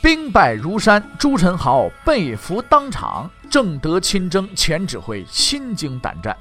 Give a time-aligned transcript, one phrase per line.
[0.00, 6.36] 兵败如山，朱宸濠被俘当场，正德亲征，钱指挥心惊胆战。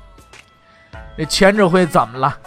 [1.18, 2.38] 这钱指挥怎么了？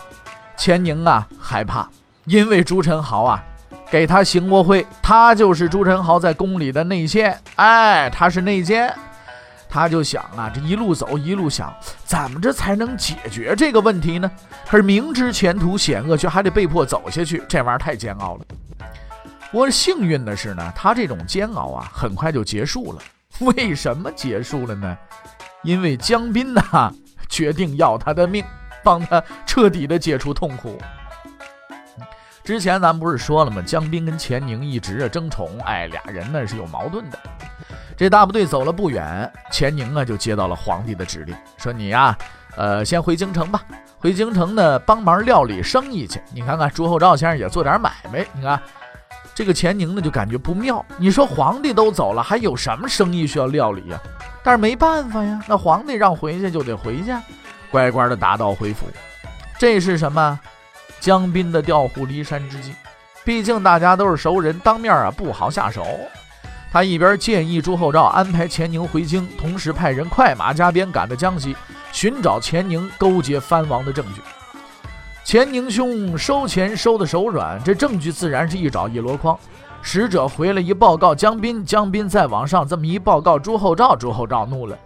[0.57, 1.89] 钱宁啊，害怕，
[2.27, 3.43] 因为朱宸濠啊，
[3.91, 8.95] 给他行过贿，他就是朱宸濠在宫里的内线，哎，他是内奸，
[9.69, 11.75] 他就想啊，这一路走一路想，
[12.05, 14.31] 怎么着才能解决这个问题呢？
[14.69, 18.45] 可是明知前途险恶，却还得被迫走下去，这玩意儿太煎熬了。
[19.51, 22.99] 不过幸运的是呢，他这种煎熬啊，很快就结束了。
[23.41, 24.97] 为什么结束了呢？
[25.63, 26.93] 因为江彬呐，
[27.29, 28.45] 决定要他的命。
[28.83, 30.79] 帮他彻底的解除痛苦。
[32.43, 33.61] 之前咱们不是说了吗？
[33.61, 37.19] 江彬跟钱宁一直啊争宠，哎，俩人呢是有矛盾的。
[37.95, 42.17] 这大部队走了不远，钱宁啊就接到了皇帝的指令，说你呀，
[42.57, 43.63] 呃，先回京城吧，
[43.99, 46.23] 回京城呢帮忙料理生意去。
[46.33, 48.27] 你看看朱厚照先生也做点买卖。
[48.33, 48.59] 你看
[49.41, 53.99] 这个钱宁呢就感觉不妙，你说皇帝都走了，还有什么生意需要料理呀？
[54.43, 57.11] 但是没办法呀，那皇帝让回去就得回去。
[57.71, 58.85] 乖乖的打道回府，
[59.59, 60.39] 这是什么？
[61.01, 62.75] 江彬的调虎离山之计。
[63.25, 65.87] 毕竟大家都是熟人，当面啊不好下手。
[66.71, 71.57] 他一边建议朱厚照安排钱宁回京，同时派人快马加鞭赶到江西，
[71.93, 74.21] 寻找钱宁勾结藩王的证据。
[75.31, 79.39] 钱宁兄收钱收的手软，这证据自然是一找一箩筐。
[79.81, 84.77] 使者回来一报告江彬，江彬再往上这么一报告朱厚照，朱厚照怒了：“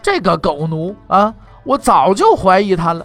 [0.00, 1.34] 这个狗奴啊！”
[1.64, 3.04] 我早就怀疑他了，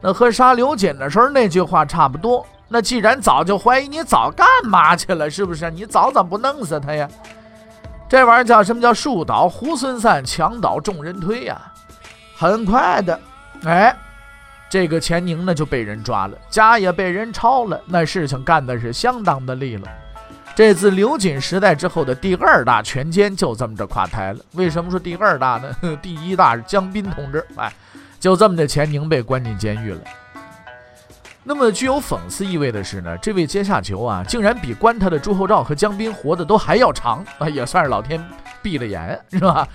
[0.00, 2.44] 那和杀刘瑾的时候那句话差不多。
[2.66, 5.30] 那既然早就怀疑，你早干嘛去了？
[5.30, 5.70] 是不是？
[5.70, 7.08] 你早怎么不弄死他呀？
[8.08, 11.62] 这玩意儿叫什么叫树倒猢狲散，墙倒众人推呀？
[12.36, 13.20] 很快的，
[13.62, 13.96] 哎，
[14.76, 19.88] 这个钱宁呢就被人抓了，家也被人抄了，那事情干的是相当的利了。
[20.54, 24.40] 这自刘瑾时代之后的第二大权奸就这么着垮台了。
[24.52, 25.74] 为什么说第二大呢？
[26.02, 27.72] 第一大是江彬同志，哎，
[28.20, 30.00] 就这么着，钱宁被关进监狱了。
[31.42, 38.22] 那么具有讽刺意味的是呢，这位阶下囚啊，竟然比关他的朱厚照和江彬活的都还要长啊，也算是老天
[38.60, 39.66] 闭了眼，是吧？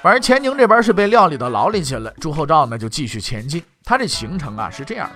[0.00, 3.60] 反正钱宁这边是被料理到牢里去了，朱厚照呢就继续前进。
[3.90, 5.14] 他这行程啊是这样的。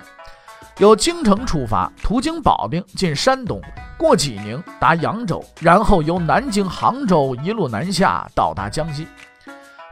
[0.79, 3.62] 由京城出发，途经保定，进山东，
[3.97, 9.07] 过济宁，达扬州，然后由南京、杭州一路南下，到达江西。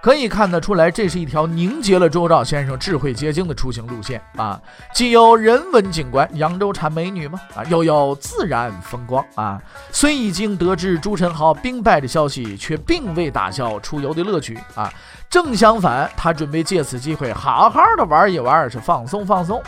[0.02, 4.60] 可以看得出来，这是一条凝结了周兆先生智慧结晶的出行路线啊！
[4.92, 7.40] 既有人文景观，扬州产美女吗？
[7.54, 9.62] 啊，又有自然风光啊！
[9.92, 14.92] 虽已经得知朱宸濠兵败的消息，却并未打消出游的乐趣啊！
[15.32, 19.62] 正相反，他准备借此机会好好的玩一玩，是放松放松。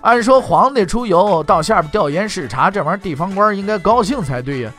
[0.00, 4.70] 按说皇帝出游到下边调研视察，这玩意儿地方官应该高兴才对呀。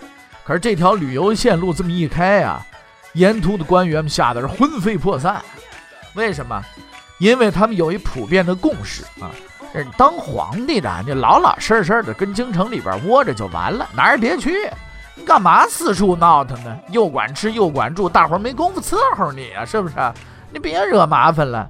[0.45, 2.65] 可是这条旅游线路这么一开呀，
[3.15, 5.41] 沿途的官员们吓得是魂飞魄散。
[6.13, 6.63] 为什么？
[7.19, 9.27] 因为他们有一普遍的共识啊，
[9.97, 14.69] 当皇帝的你老老实实的跟京城里边窝着就完了，哪儿也别去。
[15.23, 16.77] 干嘛四处闹腾呢？
[16.89, 19.95] 又管吃又管住，大伙儿没工夫伺候你啊，是不是？
[20.51, 21.69] 你别惹麻烦了。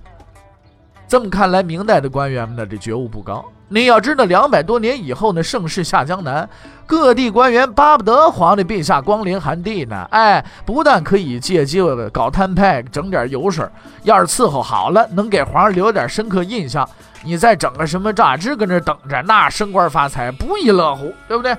[1.07, 3.45] 这么看来，明代的官员们呢，这觉悟不高。
[3.67, 6.47] 你要知道，两百多年以后呢，盛世下江南，
[6.85, 10.07] 各地官员巴不得皇帝陛下光临寒地呢。
[10.11, 11.79] 哎，不但可以借机
[12.11, 13.65] 搞摊派，整点油水；
[14.03, 16.87] 要是伺候好了，能给皇上留点深刻印象。
[17.23, 21.55] 你再整个什么榨汁搁那等着，那升官发财不亦乐乎，对不对？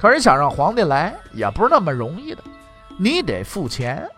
[0.00, 2.42] 可是想让皇帝来，也不是那么容易的，
[2.98, 4.08] 你得付钱。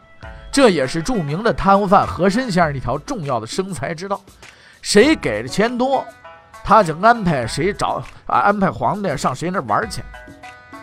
[0.52, 4.20] 这也是著名的贪污犯和珅先生一条重要的生财之道，
[4.82, 6.04] 谁给的钱多，
[6.62, 10.02] 他就安排谁找啊，安排皇帝上谁那玩去，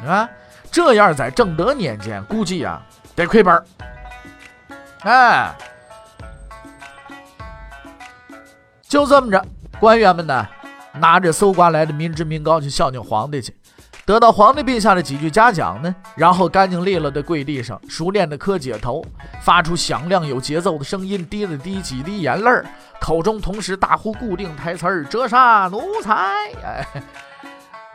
[0.05, 0.27] 啊，
[0.71, 2.81] 这样在正德年间估计啊
[3.15, 3.63] 得亏本
[5.01, 5.55] 哎，
[8.87, 9.45] 就这么着，
[9.79, 10.47] 官员们呢
[10.95, 13.55] 拿着搜刮来的民脂民膏去孝敬皇帝去。
[14.09, 19.05] 得到皇帝陛下的几句嘉奖呢，然后干净利落的跪地上，熟练的磕几个头，
[19.39, 22.65] 发出响亮有节奏的声音，滴了滴几滴眼泪儿，
[22.99, 26.15] 口中同时大呼固定台词儿：“折杀奴才！”
[26.65, 26.83] 哎，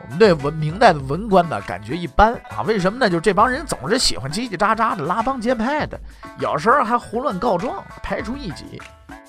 [0.05, 2.61] 我们对文明代的文官呢，感觉一般啊。
[2.65, 3.09] 为什么呢？
[3.09, 5.99] 就这帮人总是喜欢叽叽喳喳的拉帮结派的，
[6.39, 8.81] 有时候还胡乱告状，排除异己。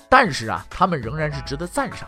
[0.07, 2.07] 但是啊，他们仍然是值得赞赏，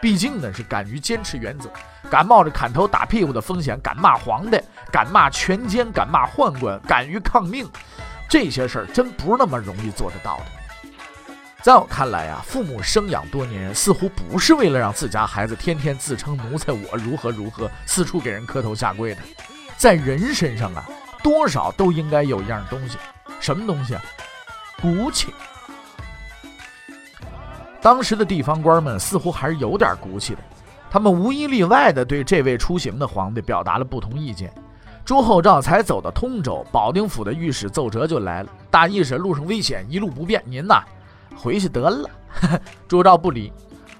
[0.00, 1.70] 毕竟呢是敢于坚持原则，
[2.10, 4.58] 敢冒着砍头打屁股的风险，敢骂皇帝，
[4.90, 7.68] 敢骂权奸，敢骂宦官，敢于抗命，
[8.28, 10.44] 这些事儿真不是那么容易做得到的。
[11.62, 19.20] 在我看来呀，父母生养多年，似乎不是为了让自家孩子天天自称奴才，我如何如何，四处给人磕头下跪的。
[19.76, 20.82] 在人身上啊，
[21.22, 22.96] 多少都应该有一样东西，
[23.40, 24.02] 什么东西啊？
[24.80, 25.34] 骨气。
[27.82, 30.40] 当时的地方官们似乎还是有点骨气的，
[30.90, 34.52] 他们无一例外地对这位出行的皇帝表达了不同意见。
[35.04, 40.82] 朱厚照才走到通州，保定府的御史奏折就来了，大意是路上危险，一路不便，您呐。
[41.36, 42.08] 回去得了，
[42.86, 43.52] 朱照不理。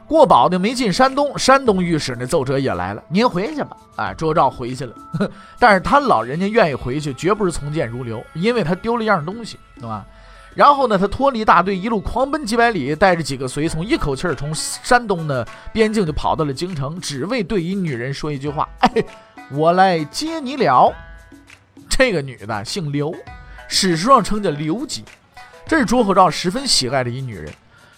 [0.07, 3.77] 过保定没进山东，山东御史那奏折也来了，您回去吧。
[3.97, 4.95] 哎，朱照回去了，
[5.59, 10.05] 但是他老人家愿意回去，绝不是从谏如流，因为他丢了一样东西，对吧？
[10.61, 18.93] 然后呢，他脱离大队，一路狂奔几百里，带着几个随从，一口气儿从山东的边境就跑到了京城，只为对一女人说一句话：“哎，
[19.53, 20.93] 我来接你了。”
[21.89, 23.11] 这个女的姓刘，
[23.69, 25.03] 史书上称叫刘吉。
[25.67, 27.51] 这是朱厚照十分喜爱的一女人。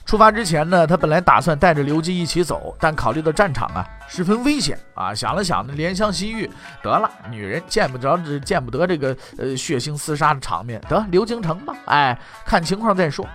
[0.05, 6.51] 出发之前呢，他本来打算带着刘基一起走，但考虑到战场啊十分危险啊，想了想呢，怜香惜玉，
[6.83, 11.75] 得了，女人见不着，见不得这个呃血腥厮杀的场面，得留京城吧。
[11.87, 13.27] 哎，看情况再说。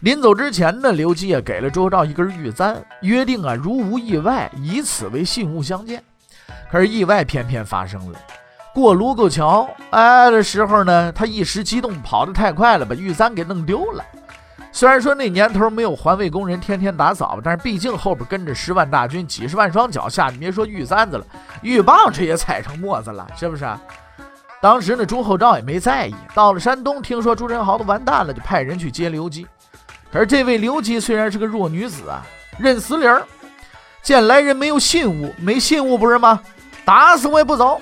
[0.00, 6.02] 临走之前呢，刘基也给了朱厚照一根玉簪，约定啊，如无意外，以此为信物相见。
[6.70, 8.18] 可是意外偏偏发生了。
[8.74, 14.04] 过卢沟桥哎的时候呢，他一时激动，跑得太快了，把玉簪给弄丢了。
[14.78, 21.26] 虽然说那年头没有环卫工人天天打扫，但是毕竟后边跟着十万大军，几十万双脚下，你别说玉簪子了，
[21.62, 23.68] 玉棒这也踩成沫子了，是不是？
[24.62, 26.14] 当时呢，朱厚照也没在意。
[26.32, 29.44] 到了山东，听说朱宸濠都完蛋了，就派人去接刘基。
[30.12, 32.24] 可是这位刘基虽然是个弱女子啊，
[32.56, 33.26] 认死理儿，
[34.00, 36.38] 见来人没有信物，没信物不是吗？
[36.84, 37.80] 打死我也不走。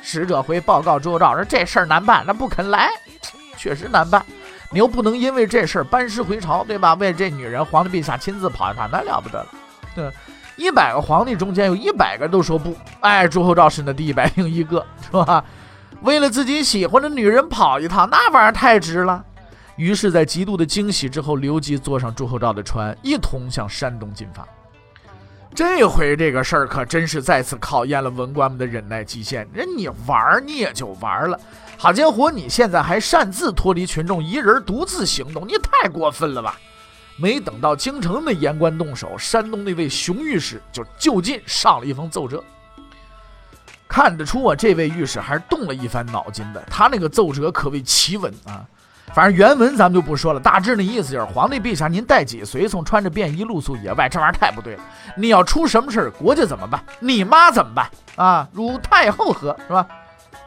[0.00, 2.88] 使者回报告朱厚照说：“这事儿难办，那不肯来，
[3.58, 4.24] 确实难办。
[4.70, 6.94] 你又不能因为这事儿班师回朝，对吧？
[6.94, 9.48] 为这女人，皇帝陛下亲自跑一趟，那了不得了。
[9.94, 10.10] 对，
[10.56, 12.76] 一百个皇帝中间有一百个都说不。
[13.00, 15.42] 哎，朱厚照是那第一百零一个，是吧？
[16.02, 19.24] 为了自己喜欢的女人跑一趟，那玩意儿太值了。
[19.76, 24.46] 于是，在极度的惊喜之后，刘基坐上朱厚照的船，一同向山东进发。”
[25.54, 29.48] 这回这个事儿可真是再次考验了文官们的忍耐极限。
[29.52, 31.40] 人你玩你也就玩了，
[31.80, 36.58] 好家伙，你现在还擅自脱离群众，一人独自行动，你太过分了吧！
[37.16, 42.42] 没等到京城的言官动手，山东那位熊御史就就近上了一封奏折。
[43.86, 46.60] 看得出啊，这位御史还是动了一番脑筋的。
[46.68, 48.66] 他那个奏折可谓奇文啊。
[49.14, 54.82] 反正原文咱们就不说了，大致的意思就是：皇帝陛下，您带几随从，穿着便衣露宿野外，这玩意儿太不对了。
[55.16, 56.82] 你要出什么事儿，国家怎么办？
[56.98, 57.88] 你妈怎么办？
[58.16, 59.56] 啊，如太后何？
[59.68, 59.86] 是吧？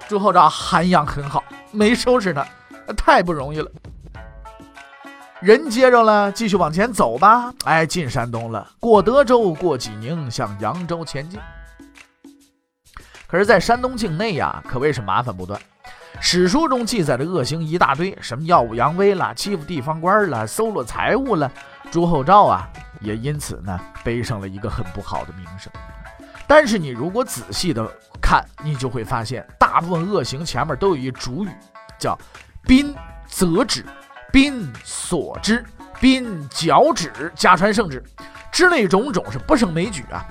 [0.07, 2.45] 朱厚照涵养很好，没收拾他，
[2.97, 3.71] 太不容易了。
[5.39, 7.51] 人接着了，继续往前走吧。
[7.63, 11.39] 哎，进山东了，过德州，过济宁，向扬州前进。
[13.27, 15.59] 可是，在山东境内呀，可谓是麻烦不断。
[16.19, 21.51] 史书中记载的恶行一大堆，什么耀武扬威了，欺负地方官了，搜罗财物了。
[21.89, 22.69] 朱厚照啊，
[22.99, 25.71] 也因此呢背上了一个很不好的名声。
[26.53, 27.89] 但是你如果仔细的
[28.21, 31.49] 看，你就会发现，大部分恶行前面都有一主语，
[31.97, 32.19] 叫
[32.67, 32.93] “宾
[33.25, 33.85] 则止，
[34.33, 35.63] 宾所之，
[36.01, 38.03] 宾矫止，家传圣旨”
[38.51, 40.25] 之类种种，是不胜枚举啊。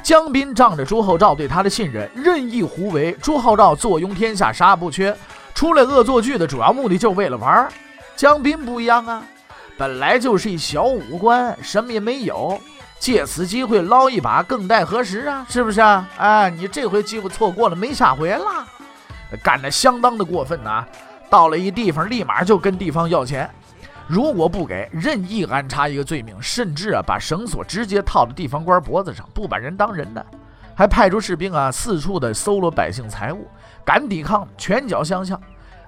[0.00, 3.10] 江彬仗着朱厚照对他的信任，任意胡为。
[3.20, 5.12] 朱厚照坐拥天下，啥也不缺。
[5.56, 7.68] 出来恶作剧的主要目的就是为了玩。
[8.14, 9.20] 江彬不一样啊，
[9.76, 12.60] 本来就是一小武官，什么也没有，
[13.02, 15.44] 借此机会捞一把，更待何时啊？
[15.48, 16.08] 是不是啊？
[16.18, 18.64] 哎，你这回机会错过了，没下回了。
[19.42, 20.86] 干得相当的过分呐！
[21.28, 23.50] 到了一地方，立马就跟地方要钱。
[24.06, 30.24] 如果不给，任意安插一个罪名，甚至啊把绳索直接套到地方官脖子上，不把人当人的，
[30.72, 33.48] 还派出士兵啊四处的搜罗百姓财物，
[33.84, 35.40] 敢抵抗拳脚相向，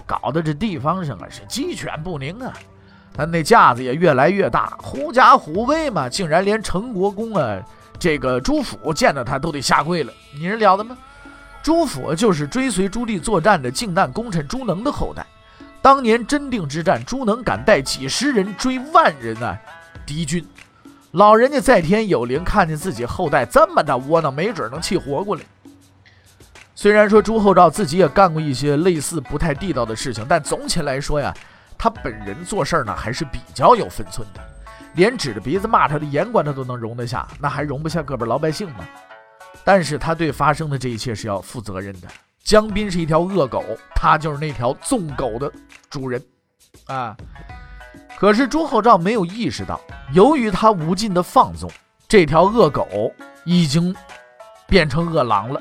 [0.05, 2.53] 搞得这地方上啊是鸡犬不宁啊。
[3.17, 7.57] 他那架子也越来越大，狐假虎威嘛，竟然连成国公啊
[7.99, 10.97] 这个朱府见到他都得下跪了，你是了得吗？
[11.63, 15.25] 朱府就是追随朱棣作战的靖难功臣朱能的后代。
[15.81, 19.57] 当年真定之战，朱能敢带几十人追万人啊，
[20.05, 20.45] 敌军。
[21.13, 25.43] 老人家在天有灵，看见自己后代这么大窝囊，没准能气活过来。
[26.75, 31.33] 虽然说朱厚照自己也干过一些类似不太地道的事情，但总体来说呀，
[31.85, 34.41] 他本人做事儿呢还是比较有分寸的，
[34.95, 38.87] 连指着鼻子骂他的言官他都能容得下，那还容不下个别老百姓吗？
[39.65, 42.09] 但是他对发生的这一切是要负责任的。
[42.43, 43.63] 江斌是一条恶狗，
[43.95, 45.53] 他就是那条纵狗的
[45.91, 46.25] 主人
[46.87, 47.15] 啊。
[48.17, 49.79] 可是朱厚照没有意识到，
[50.15, 51.71] 由于他无尽的放纵，
[52.09, 53.13] 这条恶狗
[53.45, 53.95] 已经
[54.67, 55.61] 变成恶狼了。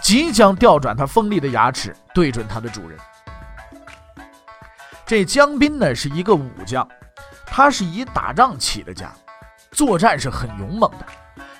[0.00, 2.98] 即将调转他锋利的牙齿，对准他的主人。
[5.12, 6.88] 这江斌呢是一个武将，
[7.44, 9.12] 他是以打仗起的家，
[9.72, 11.04] 作战是很勇猛的。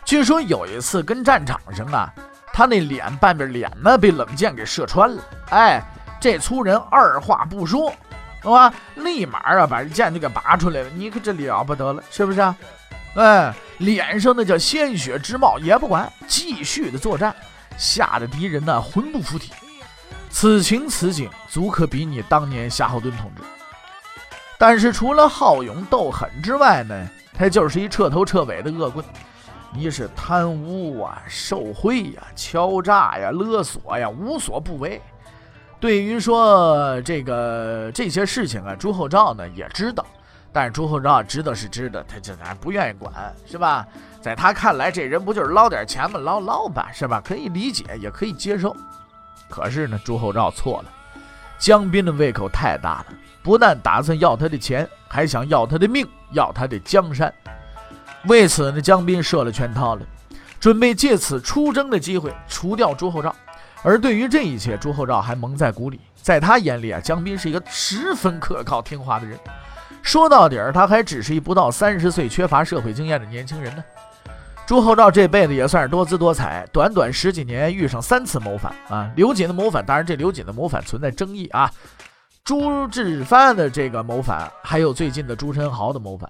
[0.07, 2.11] 据说有一次跟战场上啊，
[2.51, 5.23] 他那脸半边脸呢被冷箭给射穿了。
[5.51, 5.83] 哎，
[6.19, 7.93] 这粗人二话不说，
[8.41, 8.73] 是吧？
[8.95, 10.89] 立马啊把这箭就给拔出来了。
[10.89, 12.57] 你可这了不得了，是不是啊？
[13.17, 17.37] 哎，脸上那叫鲜血直冒，也不管，继续的作战。
[17.77, 19.53] 吓得敌人呢魂不附体，
[20.33, 23.43] 此情此景足可比拟当年夏侯惇同志。
[24.59, 29.05] 但是除了好勇斗狠之外呢，他就是一彻头彻尾的恶棍。
[29.75, 35.01] 你是贪污啊、受贿呀、敲诈呀、勒索呀，无所不为。
[35.79, 40.05] 对于说这个这些事情啊，朱厚照呢也知道，
[40.53, 43.13] 但是朱厚照知道是知道，他这咱不愿意管，
[43.47, 43.87] 是吧？
[44.21, 46.19] 在他看来，这人不就是捞点钱吗？
[46.19, 47.21] 捞捞吧，是吧？
[47.25, 48.77] 可以理解，也可以接受。
[49.53, 50.89] 可是呢，朱厚照错了。
[51.59, 53.07] 江斌的胃口太大了，
[53.43, 57.31] 不但打算要他的钱，还想要他的命，要他的江山。
[58.25, 60.03] 为此呢，江斌设了圈套了，
[60.59, 63.37] 准备借此出征的机会除掉朱厚照。
[63.83, 66.01] 而对于这一切，朱厚照还蒙在鼓里。
[66.17, 69.39] 在他眼里啊，江斌是一个十分可靠、听话的人。
[70.03, 73.85] 说到底儿，他还只是一不到三十岁、缺乏社会经验的年轻人呢。
[74.73, 79.13] 朱厚照这辈子也算是多姿多彩，短短十几年遇上三次谋反啊！
[79.15, 81.71] 刘瑾的谋反，当然这刘瑾的谋反存在争议啊。
[82.43, 86.27] 朱志藩的这个谋反，还有最近的朱宸濠的谋反，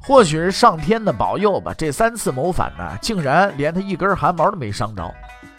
[0.00, 1.74] 或许是上天的保佑吧。
[1.76, 5.12] 这三次谋反呢，竟然连他一根汗毛都没伤着。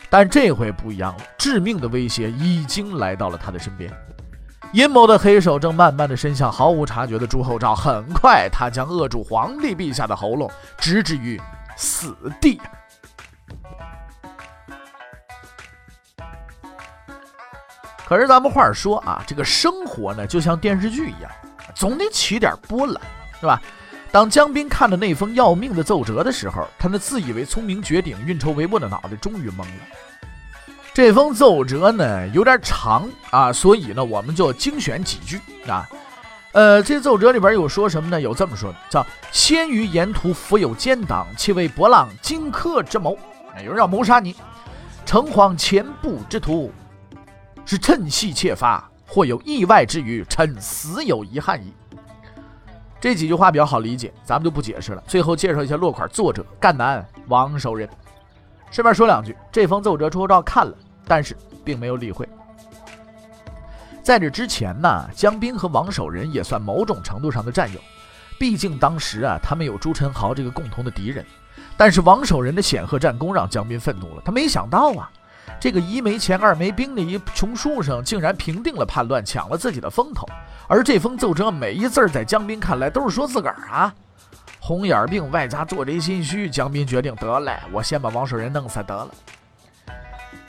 [0.09, 3.91] 但这回不一样了，致命的威胁已经来到了他的身边。
[4.71, 11.37] 阴谋的黑手正慢慢的伸向毫无察觉的朱厚照，很快他将扼住皇帝陛下的喉咙，直至于。
[11.81, 12.61] 死地。
[18.05, 21.31] 可是咱们话说啊，这个生活呢，就像电视剧一样，
[21.73, 23.01] 总得起点波澜，
[23.39, 23.59] 是吧？
[24.11, 29.81] 当江斌看到那封要命的奏折的时候，他那自以为聪明绝顶、运筹帷幄的脑袋终于懵了。
[30.93, 35.89] 这封奏折呢，有点长啊，所以呢，我们就精选几句啊。
[36.53, 38.19] 呃，这奏折里边有说什么呢？
[38.19, 43.17] 有这么说的，叫“先于沿途伏有奸党，其为博浪荆轲之谋。
[43.63, 44.35] 有人要谋杀你，
[45.05, 46.71] 诚惶前部之徒，
[47.65, 51.73] 是趁隙窃发，或有意外之余，臣死有遗憾矣。”
[52.99, 55.01] 这几句话比较好理解，咱们就不解释了。
[55.07, 57.87] 最后介绍一下落款作者：赣南王守仁。
[58.69, 60.73] 顺便说两句，这封奏折朱厚照看了，
[61.07, 62.27] 但是并没有理会。
[64.03, 67.79] 在这之前呢，江斌和王守仁也算某种程度上的战友，
[68.39, 71.25] 毕竟当时啊，他们有朱宸濠这个共同的敌人。
[71.77, 75.09] 但是王守仁的显赫战功让江斌愤怒了，他没想到啊，
[75.59, 80.27] 这个一没钱二没兵的一穷书生，竟然平定了叛乱，抢了自己的风头。
[80.67, 83.93] 而这封奏折每一字在江斌看来都是说自个儿啊，
[84.59, 89.09] 红眼病外加做贼心虚，江斌决定得嘞，我先把王守仁弄死得了。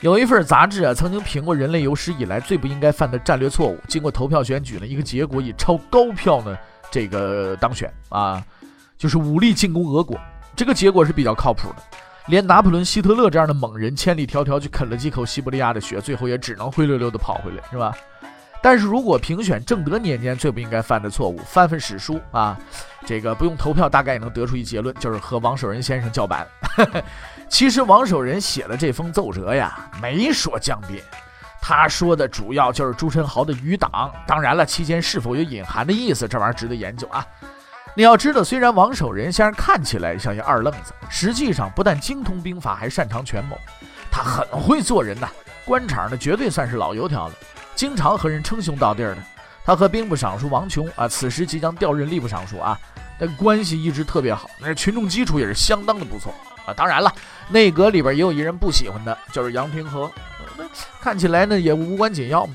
[0.02, 3.78] 有一份杂志啊，曾经评过人类有史以来最不应该犯的战略错误。
[3.86, 6.58] 经过投票选举呢，一个结果以超高票呢
[6.90, 8.44] 这个当选啊，
[8.98, 10.18] 就是武力进攻俄国。
[10.56, 11.76] 这个结果是比较靠谱的，
[12.26, 17.96] 连拿破仑、希特勒这样的猛人千里迢迢去啃了几口西伯利亚的雪，最后也只能灰溜溜的跑回来，是吧？
[18.62, 22.56] 但是如果评选正德年间最不应该犯的错误，翻翻史书啊，
[23.04, 26.46] 这个不用投票大概也能得出一结论，就是和王守仁先生叫板。
[27.50, 31.02] 其实王守仁写的这封奏折呀，没说江边，
[31.60, 34.10] 他说的主要就是朱宸濠的余党。
[34.26, 37.26] 当然了，期间是否有隐含的意思，这玩意儿值得研究啊。
[37.94, 43.58] 你要知道，虽然王守仁先生看起来像一二愣子，实际上不但精通兵法，还擅长权谋，
[44.10, 45.28] 他很会做人呐。
[45.66, 47.34] 官场呢，绝对算是老油条了，
[47.74, 49.16] 经常和人称兄道弟的。
[49.64, 52.76] 他和兵部尚书王琼啊，此时即将调任吏部尚书啊，
[53.18, 56.34] 但关系一直特别好，那群众基础也是相当的不错。
[56.66, 57.12] 啊，当然了，
[57.48, 60.10] 内阁里边也有一人不喜欢的，就是杨廷和。
[61.00, 62.54] 看起来呢也无关紧要嘛。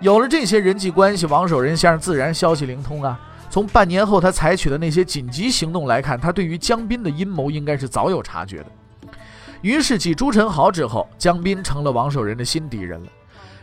[0.00, 3.18] 有了这些人际关系，王守仁先生自然消息灵通啊。
[3.48, 8.66] 从半年后他采取的那些紧急行动来看，他对于江斌的阴谋应该是早有察觉的。
[9.62, 13.10] 于是继朱宸濠之后，江彬成了王守仁的新敌人了。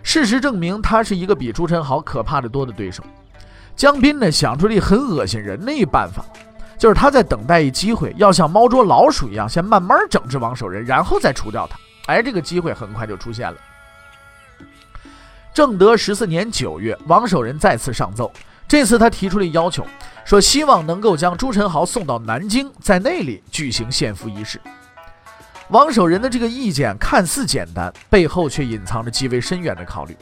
[0.08, 3.04] 事实证明，他是一个比朱宸濠可怕的多的对手。
[3.76, 6.24] 江彬呢，想出了一很恶心人的一办法，
[6.80, 11.78] 就是他在等待一机会，要像猫捉老鼠一样，先慢慢整治王守仁，然后再除掉他。
[12.06, 13.58] 哎，这个机会很快就出现了。
[15.54, 18.32] 正德十四年九月，王守仁再次上奏，
[18.66, 19.86] 这次他提出了要求，
[20.24, 24.58] 说希望能够将朱宸濠送到南京，在那里举行献俘仪式。
[25.70, 30.16] 王守仁的这个意见看似简单，背后却隐藏着极为深远的考虑。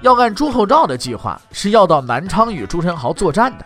[0.00, 3.64] 要按朱厚照的计划，是要到南昌与朱宸濠作战的。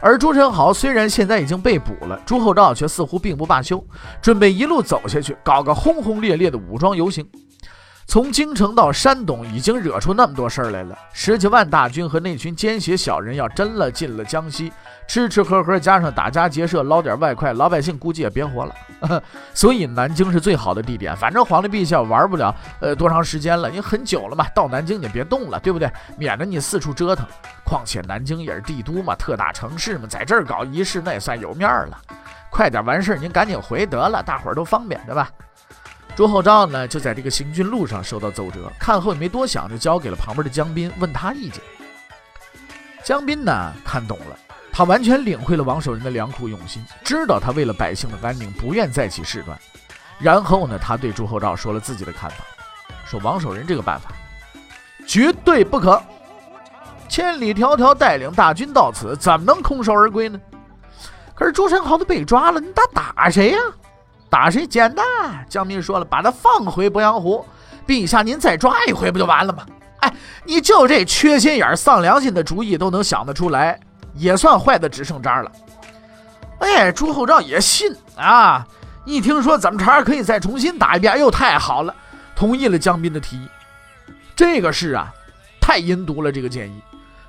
[0.00, 3.84] 而朱宸濠虽然现在已经被捕了，朱厚照却似乎并不罢休，
[4.20, 7.24] 准备一路走下去，搞个轰轰烈烈的武装游行。
[8.12, 10.94] 从京城到山东，已经惹出那么多事儿来了。
[11.14, 14.70] 十几万大军和那群奸邪小人，要真了进了江西，
[15.08, 19.22] 吃吃喝喝，加上打家劫舍，捞点外快，老百姓估计也别活了。
[19.54, 21.16] 所以南京是最好的地点。
[21.16, 24.46] 反正皇帝陛下玩不了呃多长时间了，因为很久了嘛。
[24.54, 25.90] 到南京你别动了，对不对？
[26.18, 27.26] 免得你四处折腾。
[27.64, 31.96] 况且南京也是帝都嘛，特大城市嘛，在这儿搞仪式那也算有面儿了。
[32.50, 35.30] 快点完事儿，您赶紧回得了，大伙儿都方便，对吧？
[36.14, 41.62] 朱厚照呢，就在这个行军路上收到奏折，看后也没多想，就交给了旁边的江彬，问他意见。
[43.02, 44.38] 江彬呢，看懂了，
[44.70, 49.58] 他完全领会了王守仁的良苦用心，知道他为了百姓的安宁，不愿再起事端。
[50.18, 52.44] 然后呢，他对朱厚照说了自己的看法，
[53.06, 54.12] 说王守仁这个办法
[55.06, 56.00] 绝对不可，
[57.08, 60.38] 千里迢迢带领大军到此，怎么能空手而归呢？
[61.34, 63.58] 可是朱宸濠都被抓了，你打打谁呀？
[64.32, 65.04] 打谁简单？
[65.46, 67.44] 江彬说了，把他放回鄱阳湖。
[67.86, 69.66] 陛下，您再抓一回不就完了吗？
[70.00, 70.10] 哎，
[70.46, 73.78] 你就这缺心眼、丧良心的主意都能想得出来，
[74.14, 75.52] 也算坏的只剩渣了。
[76.60, 78.66] 哎，朱厚照也信啊！
[79.04, 81.94] 一听说怎么茬可以再重新打一遍，哎呦，太好了，
[82.34, 83.46] 同意了江彬的提议。
[84.34, 85.12] 这个事啊，
[85.60, 86.32] 太阴毒了。
[86.32, 86.80] 这个建议，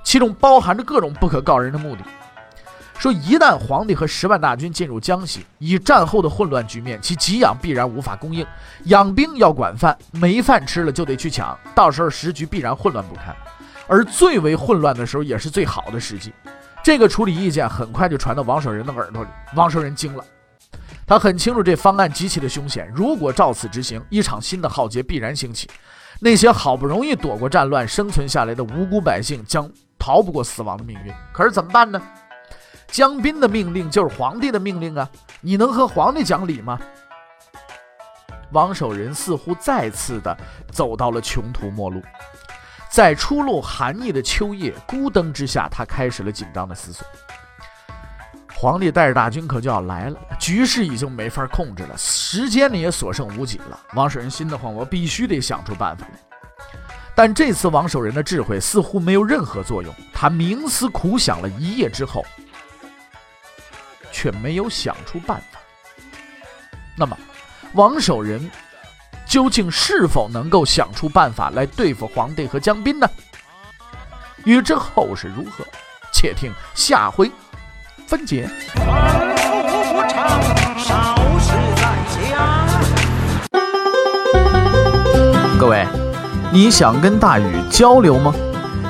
[0.02, 2.02] 其中包含着各种不可告人的目的。
[2.98, 8.46] 说一旦皇帝和十万大军进入江西，以战后的混乱局面，其给养必然无法供应。
[8.84, 13.34] 养兵要管饭，没饭吃了就得去抢，到时候时局必然混乱不堪。
[13.86, 16.32] 而最为混乱的时候，也是最好的时机。
[16.82, 20.24] 这个处理意见很快就传到王守仁的耳朵里，王守仁惊了，
[21.06, 25.68] 他很清楚这方案极其的凶险，如果照此执行，一场新的浩劫必然兴起。
[26.20, 31.12] 那些好不容易躲过战乱、生存下来的无辜百姓，将逃不过死亡的命运。
[31.32, 32.00] 可是怎么办呢？
[32.94, 35.10] 江彬的命令就是皇帝的命令啊！
[35.40, 36.78] 你能和皇帝讲理吗？
[38.52, 40.38] 王守仁似乎再次的
[40.70, 42.00] 走到了穷途末路，
[42.88, 47.04] 在初露寒意的秋夜，孤灯之下，他开始了紧张的思索。
[48.54, 53.76] 皇帝带着大军可就要来了，局势已经没法控制了，时间呢也所剩无几了。
[53.94, 56.20] 王守仁心得慌，我必须得想出办法来。
[57.12, 62.24] 但这次王守仁的智慧似乎没有任何作用，他冥思苦想了一夜之后。
[64.14, 65.58] 却没有想出办法。
[66.96, 67.18] 那么，
[67.72, 68.48] 王守仁
[69.26, 73.08] 究竟是否能够想出办法来对付皇帝和江彬呢？
[74.44, 75.64] 欲知后事如何，
[76.12, 77.28] 且听下回
[78.06, 78.48] 分解。
[85.58, 85.84] 各位，
[86.52, 88.32] 你想跟大禹交流吗？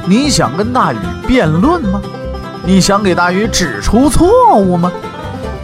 [0.07, 2.03] 你想跟大禹辩论吗？
[2.67, 4.91] 你想给大禹指出错误吗？